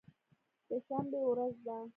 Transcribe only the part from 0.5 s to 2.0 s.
د شنبې ورځ وه.